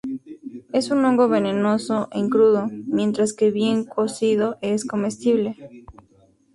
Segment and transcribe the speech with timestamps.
[0.73, 5.85] Es un hongo venenoso en crudo, mientras que bien cocido es comestible.